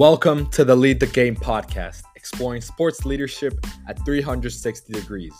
[0.00, 5.34] Welcome to the Lead the Game podcast, exploring sports leadership at 360 degrees,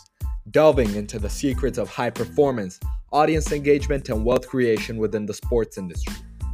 [0.51, 2.79] delving into the secrets of high performance,
[3.11, 6.13] audience engagement, and wealth creation within the sports industry.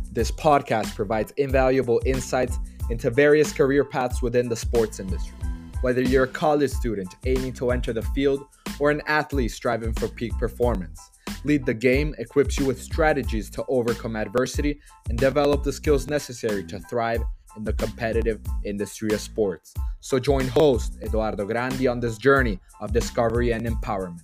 [0.10, 2.58] This podcast provides invaluable insights
[2.90, 5.36] into various career paths within the sports industry.
[5.82, 8.46] Whether you're a college student aiming to enter the field
[8.80, 11.12] or an athlete striving for peak performance,
[11.44, 16.64] Lead the Game equips you with strategies to overcome adversity and develop the skills necessary
[16.64, 17.22] to thrive
[17.58, 19.74] in the competitive industry of sports.
[20.00, 24.22] So join host Eduardo Grandi on this journey of discovery and empowerment.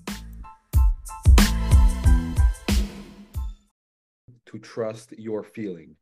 [4.45, 5.95] To trust your feeling.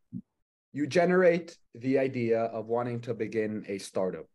[0.74, 4.26] You generate the idea of wanting to begin a startup.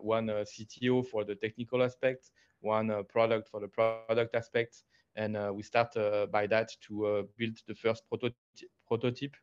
[0.00, 4.56] one CTO for the technical aspect, one product for the product aspect,
[4.88, 5.68] and we start
[6.10, 8.34] by that to build the first prototype,
[8.86, 9.36] prototype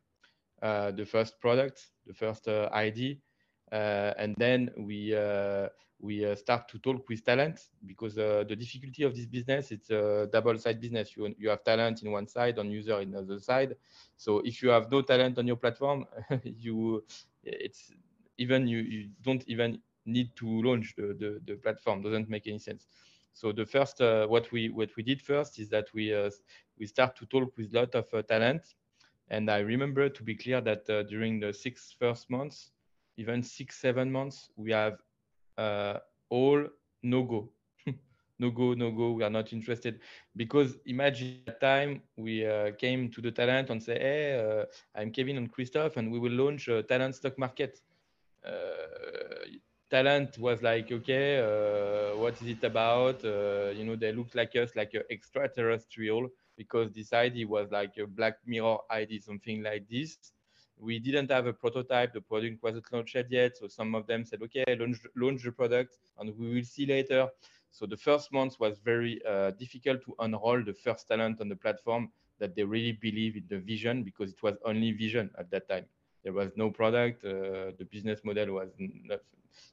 [0.60, 3.18] the first product, the first ID
[3.74, 9.14] and then we uh, we uh, start to talk with talent because the difficulty of
[9.14, 11.16] this business it's a double side business.
[11.16, 13.76] You, you have talent in one side and user in the other side.
[14.16, 16.06] So if you have no talent on your platform
[16.44, 17.04] you
[17.42, 17.92] it's
[18.38, 22.02] even you, you don't even need to launch the, the, the platform.
[22.02, 22.86] Doesn't make any sense.
[23.32, 26.30] So the first uh, what we what we did first is that we uh,
[26.78, 28.74] we start to talk with a lot of uh, talent.
[29.30, 32.72] And i remember to be clear that during the six first months
[33.16, 34.98] even six, seven months, we have
[35.56, 35.98] uh,
[36.30, 36.64] all
[37.02, 37.50] no go.
[38.38, 40.00] no go, no go, we are not interested.
[40.36, 44.64] Because imagine the time we uh, came to the talent and say, hey, uh,
[44.98, 47.80] I'm Kevin and Christophe, and we will launch a talent stock market.
[48.44, 49.46] Uh,
[49.90, 53.24] talent was like, okay, uh, what is it about?
[53.24, 58.06] Uh, you know, they looked like us, like extraterrestrial, because this ID was like a
[58.06, 60.32] Black Mirror ID, something like this
[60.78, 62.12] we didn't have a prototype.
[62.12, 63.56] The product wasn't launched yet.
[63.56, 67.28] So some of them said, okay, launch, launch the product and we will see later.
[67.70, 71.56] So the first month was very uh, difficult to unroll the first talent on the
[71.56, 75.68] platform that they really believe in the vision because it was only vision at that
[75.68, 75.86] time.
[76.22, 77.24] There was no product.
[77.24, 79.20] Uh, the business model was not,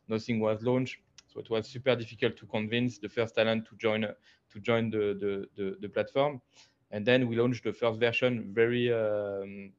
[0.08, 0.98] nothing was launched.
[1.28, 5.18] So it was super difficult to convince the first talent to join to join the,
[5.20, 6.42] the, the, the platform.
[6.92, 9.72] And then we launched the first version very um,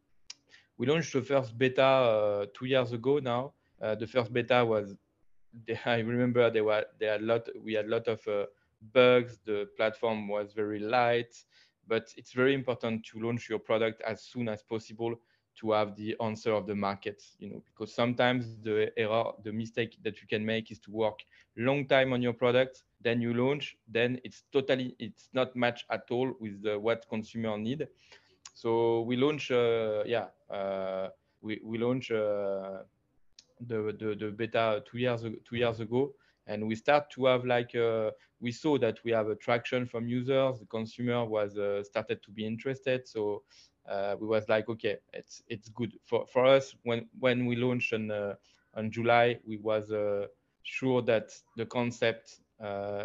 [0.78, 3.52] we launched the first beta uh, two years ago now.
[3.80, 4.94] Uh, the first beta was,
[5.84, 8.46] I remember there were there had lot we had a lot of uh,
[8.92, 9.38] bugs.
[9.44, 11.34] The platform was very light,
[11.86, 15.14] but it's very important to launch your product as soon as possible
[15.60, 17.22] to have the answer of the market.
[17.38, 21.20] You know, because sometimes the error, the mistake that you can make is to work
[21.56, 26.04] long time on your product, then you launch, then it's totally it's not match at
[26.10, 27.86] all with the, what consumer need.
[28.54, 31.08] So we launch, uh, yeah, uh,
[31.40, 32.82] we we launch uh,
[33.60, 36.12] the, the the beta two years two years ago,
[36.46, 37.72] and we start to have like
[38.40, 40.60] we saw that we have attraction from users.
[40.60, 41.52] The consumer was
[41.86, 43.42] started to be interested, so
[44.20, 46.74] we was like, okay, it's it's good for, for us.
[46.82, 48.34] When when we launched on uh,
[48.74, 50.26] on July, we was uh,
[50.62, 52.40] sure that the concept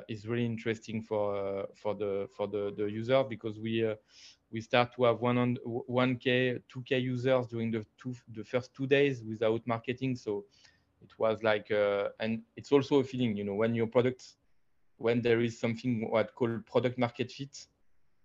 [0.07, 3.93] is really interesting for for the for the the user because we
[4.51, 9.23] we start to have 100, 1k 2k users during the two the first two days
[9.23, 10.15] without marketing.
[10.15, 10.45] So
[11.01, 14.35] it was like uh, and it's also a feeling you know when your product
[14.97, 17.67] when there is something what called product market fit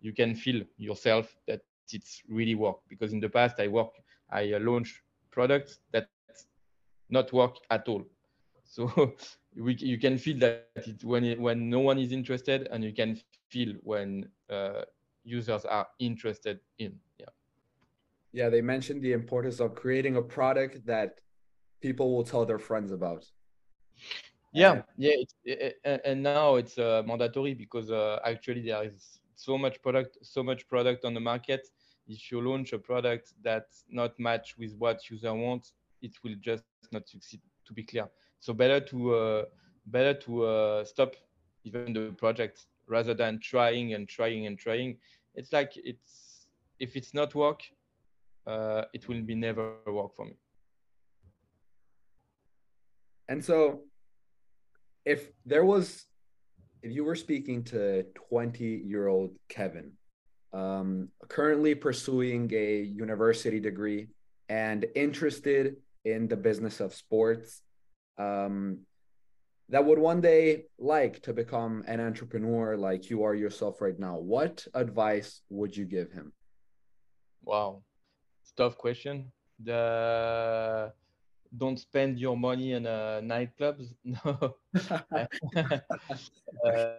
[0.01, 1.61] you can feel yourself that
[1.93, 2.79] it's really work.
[2.89, 3.93] Because in the past i work
[4.31, 6.09] i uh, launch products that
[7.11, 8.05] not work at all.
[8.65, 9.15] So
[9.57, 12.93] we, you can feel that it, when it, when no one is interested and you
[12.93, 13.21] can
[13.51, 14.83] feel when uh,
[15.25, 16.95] users are interested in.
[17.19, 17.27] Yeah.
[18.33, 21.21] Yeah, they mentioned the importance of creating a product that
[21.81, 23.27] people will tell their friends about.
[24.55, 25.15] Yeah, yeah,
[25.45, 30.43] it, and now it's uh, mandatory because uh, actually there is so much product, so
[30.43, 31.67] much product on the market.
[32.07, 35.73] If you launch a product that's not match with what user wants,
[36.03, 37.41] it will just not succeed.
[37.67, 38.09] To be clear,
[38.43, 39.45] so better to uh,
[39.87, 41.15] better to uh, stop
[41.63, 44.99] even the project rather than trying and trying and trying.
[45.37, 46.47] It's like it's
[46.81, 47.61] if it's not work,
[48.45, 50.37] uh, it will be never work for me.
[53.29, 53.83] And so
[55.05, 56.05] if there was,
[56.83, 59.93] if you were speaking to 20 year old Kevin,
[60.53, 64.09] um, currently pursuing a university degree
[64.49, 67.63] and interested in the business of sports,
[68.19, 68.79] um,
[69.69, 74.19] that would one day like to become an entrepreneur like you are yourself right now,
[74.19, 76.33] what advice would you give him?
[77.45, 77.83] Wow,
[78.43, 79.33] it's tough question.
[79.63, 80.93] The
[81.57, 83.95] don't spend your money in uh, nightclubs.
[84.05, 84.57] No,
[86.67, 86.95] uh,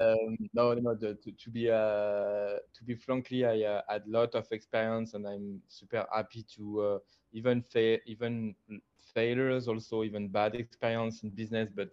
[0.00, 0.94] um, no, no.
[0.94, 5.14] The, to, to, be uh, to be frankly, I uh, had a lot of experience,
[5.14, 6.98] and I'm super happy to uh,
[7.32, 8.54] even fa- even
[9.18, 11.68] failures, also even bad experience in business.
[11.80, 11.90] But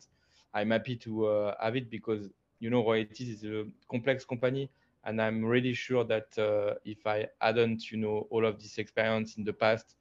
[0.54, 2.30] I'm happy to uh, have it because
[2.60, 4.70] you know Royaltiz is a complex company,
[5.06, 9.38] and I'm really sure that uh, if I hadn't you know all of this experience
[9.38, 9.96] in the past,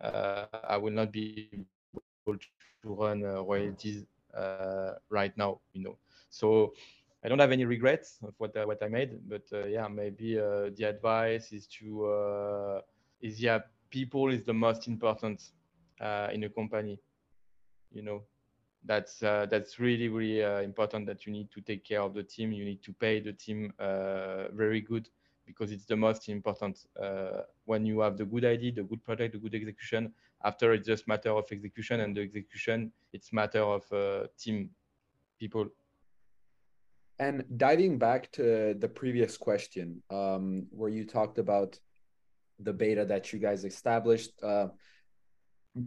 [0.00, 1.50] uh, I will not be
[2.26, 2.38] able
[2.82, 4.04] to run Royaltiz
[5.18, 5.60] right now.
[5.72, 5.96] You know,
[6.30, 6.72] so
[7.22, 10.38] I don't have any regrets of what uh, what I made, but uh, yeah, maybe
[10.38, 12.80] uh, the advice is to uh,
[13.20, 13.58] is yeah,
[13.90, 15.59] people is the most important uh,
[16.32, 16.98] in a company.
[17.92, 18.22] You know,
[18.84, 22.52] that's uh, that's really really important that you need to take care of the team.
[22.52, 23.72] You need to pay the team
[24.52, 25.08] very good
[25.46, 26.86] because it's the most important.
[27.64, 30.12] when you have the good idea, the good product, the good execution,
[30.44, 33.84] after it's just matter of execution, and the execution it's matter of
[34.38, 34.70] team
[35.38, 35.66] people
[37.20, 41.78] and diving back to the previous question, um, where you talked about
[42.58, 44.68] the beta that you guys established, uh,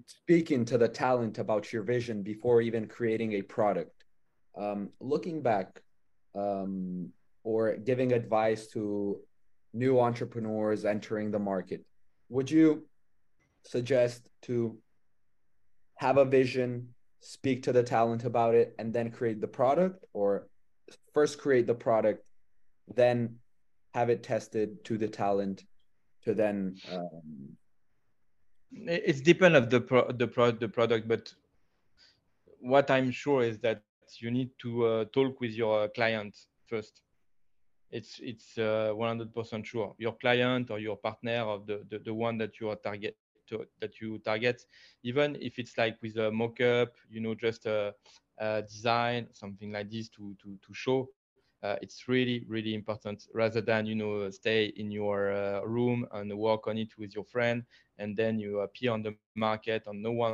[0.08, 4.04] speaking to the talent about your vision before even creating a product,
[4.58, 5.82] um, looking back
[6.36, 7.10] um,
[7.44, 9.20] or giving advice to
[9.74, 11.86] new entrepreneurs entering the market,
[12.30, 12.86] would you
[13.64, 14.78] suggest to
[15.96, 16.90] have a vision,
[17.20, 20.48] speak to the talent about it, and then create the product, or
[21.14, 22.24] first create the product,
[22.96, 23.36] then
[23.94, 25.64] have it tested to the talent,
[26.24, 26.76] to then.
[26.92, 27.58] Um...
[28.76, 31.34] It's depend of the pro- the pro- the product, but
[32.60, 33.84] what I'm sure is that
[34.20, 36.36] you need to uh, talk with your client
[36.68, 37.02] first.
[37.92, 39.94] It's it's uh, 100% sure.
[40.00, 43.16] Your client or your partner of the, the, the one that you are target
[43.50, 44.66] to, that you target,
[45.04, 47.94] even if it's like with a mock-up, you know, just a,
[48.40, 51.08] uh, design, something like this to, to, to show.
[51.64, 56.38] Uh, it's really, really important rather than, you know, stay in your uh, room and
[56.38, 57.64] work on it with your friend
[58.00, 60.26] and then you appear on the market and no one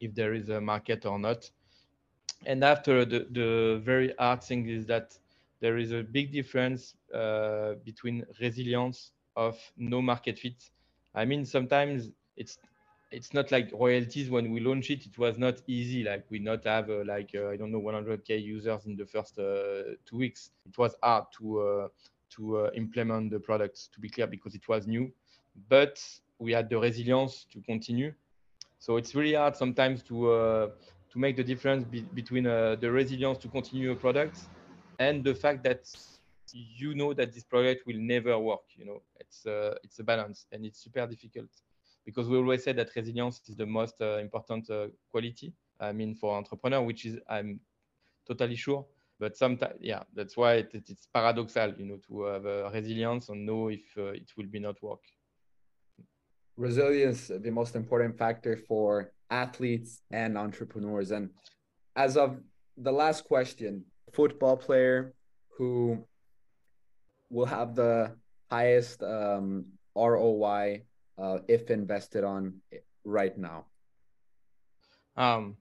[0.00, 1.50] if there is a market or not.
[2.46, 5.18] And after the, the very hard thing is that
[5.64, 10.62] there is a big difference uh, between resilience of no market fit.
[11.14, 12.58] I mean, sometimes it's
[13.10, 16.04] it's not like Royaltiz when we launch it it was not easy.
[16.04, 19.38] Like we not have uh, like uh, i don't know 100k users in the first
[19.38, 20.50] uh, two weeks.
[20.66, 21.88] It was hard to uh,
[22.36, 25.10] to uh, implement the product to be clear because it was new.
[25.70, 25.96] But
[26.38, 28.12] we had the resilience to continue.
[28.80, 30.14] So it's really hard sometimes to
[31.10, 34.36] to make the difference be between the resilience to continue a product
[34.98, 35.86] and the fact that
[36.52, 39.02] you know that this project will never work you know.
[39.18, 41.50] It's uh, it's a balance and it's super difficult.
[42.04, 46.14] Because we always say that resilience is the most uh, important uh, quality i mean
[46.14, 47.58] for entrepreneur which is i'm
[48.26, 48.86] totally sure.
[49.18, 53.46] But sometimes yeah that's why it, it, it's paradoxal you know to have resilience and
[53.46, 55.00] know if uh, it will be not work.
[56.56, 61.10] Resilience the most important factor for athletes and entrepreneurs.
[61.10, 61.30] And
[61.96, 62.38] as of
[62.76, 65.12] the last question football player
[65.56, 65.98] who
[67.30, 68.16] will have the
[68.50, 69.66] highest um,
[69.96, 70.82] ROI
[71.18, 72.54] uh, if invested on
[73.04, 73.66] right now?
[75.16, 75.56] Um,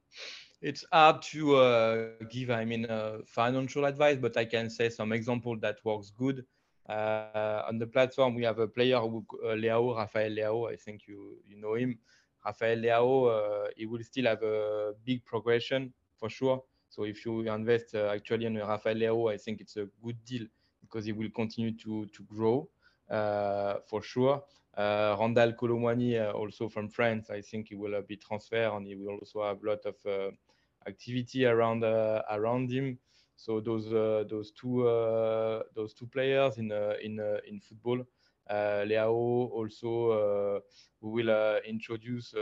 [0.62, 5.12] it's hard to uh, give, I mean, uh, financial advice, but I can say some
[5.12, 6.46] example that works good.
[6.88, 10.72] Uh, on the platform, we have a player who, uh, Rafael Leao.
[10.72, 11.98] I think you you know him.
[12.46, 16.62] Rafael Leao, uh, he will still have a big progression for sure.
[16.94, 20.46] So if you invest uh, actually in Rafael Leao, I think it's a good deal
[20.80, 22.70] because he will continue to, to grow
[23.10, 24.44] uh, for sure.
[24.78, 28.72] Uh, Randal Kolo Muani, uh, also from France, I think he will uh, be transferred
[28.76, 30.30] and he will also have a lot of uh,
[30.86, 33.00] activity around around him.
[33.38, 33.90] So those
[34.30, 34.84] those two
[35.74, 36.72] those two players in
[37.02, 38.06] in in football,
[38.48, 40.62] uh, Leao also
[41.02, 42.36] we will introduce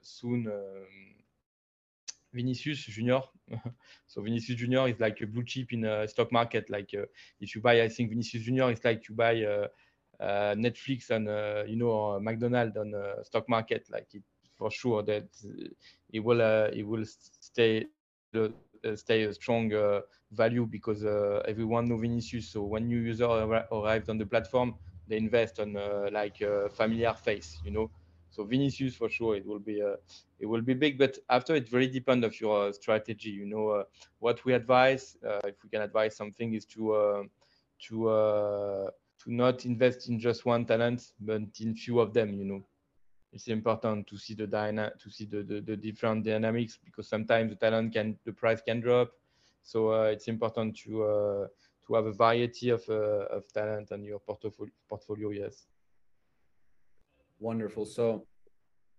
[0.00, 0.46] soon.
[0.46, 1.25] Um,
[2.36, 3.22] Vinicius Junior.
[4.06, 6.70] so Vinicius Junior is like a blue chip in a stock market.
[6.70, 7.06] Like uh,
[7.40, 9.68] if you buy, I think Vinicius Junior is like you buy uh,
[10.22, 13.86] uh, Netflix and uh, you know McDonald's on the stock market.
[13.90, 14.22] Like it,
[14.56, 15.68] for sure that uh,
[16.12, 17.86] it will it will stay
[18.94, 19.72] stay a strong
[20.30, 21.04] value because
[21.46, 22.50] everyone knows Vinicius.
[22.50, 24.74] So when new user arrives on the platform,
[25.08, 25.74] they invest on
[26.12, 26.36] like
[26.74, 27.58] familiar face.
[27.64, 27.90] You know
[28.36, 29.96] so Vinicius for sure, it will be uh,
[30.38, 33.30] it will be big, but after it very depend of your uh, strategy.
[33.30, 33.84] You know uh,
[34.18, 35.16] what we advise.
[35.26, 37.22] Uh, if we can advise something is to uh,
[37.88, 38.90] to uh,
[39.22, 42.34] to not invest in just one talent, but in few of them.
[42.34, 42.66] You know,
[43.32, 47.48] it's important to see the dyna- to see the, the, the different dynamics because sometimes
[47.50, 49.12] the talent can the price can drop.
[49.62, 51.48] So it's important to
[51.86, 54.70] to have a variety of of talent on your portfolio.
[54.90, 55.66] Portfolio, yes.
[57.38, 57.84] Wonderful.
[57.84, 58.26] So,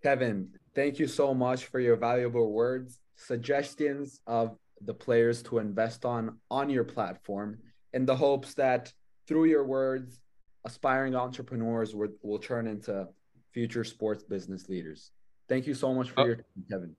[0.03, 6.05] Kevin, thank you so much for your valuable words, suggestions of the players to invest
[6.05, 7.57] on on your platform
[7.93, 8.93] in the hopes that
[9.27, 10.19] through your words,
[10.65, 13.07] aspiring entrepreneurs will, will turn into
[13.53, 15.11] future sports business leaders.
[15.49, 16.25] Thank you so much for oh.
[16.25, 16.95] your time, Kevin.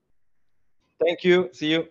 [1.03, 1.49] Thank you.
[1.53, 1.87] See you.